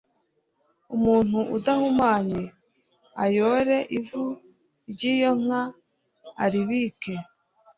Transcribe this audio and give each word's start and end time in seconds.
umuntu 0.95 1.37
udahumanye 1.57 2.43
ayore 3.23 3.77
ivu 3.99 4.23
ry 4.91 5.01
iyo 5.13 5.31
nka 5.43 5.61
aribike 6.43 7.13